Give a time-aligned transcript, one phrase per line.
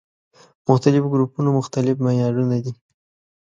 [0.69, 2.73] مختلفو ګروپونو مختلف معيارونه دي.